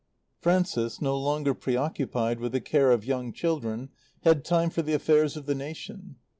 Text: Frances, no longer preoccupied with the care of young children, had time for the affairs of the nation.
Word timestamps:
Frances, 0.39 0.99
no 0.99 1.15
longer 1.15 1.53
preoccupied 1.53 2.39
with 2.39 2.53
the 2.53 2.59
care 2.59 2.89
of 2.89 3.05
young 3.05 3.31
children, 3.31 3.89
had 4.23 4.43
time 4.43 4.71
for 4.71 4.81
the 4.81 4.93
affairs 4.95 5.37
of 5.37 5.45
the 5.45 5.53
nation. 5.53 6.15